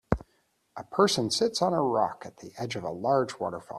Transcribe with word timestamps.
A 0.75 0.83
person 0.83 1.29
sits 1.29 1.61
on 1.61 1.73
a 1.73 1.81
rock 1.83 2.23
at 2.25 2.37
the 2.37 2.53
edge 2.57 2.75
of 2.75 2.83
a 2.83 2.89
large 2.89 3.39
waterfall 3.39 3.69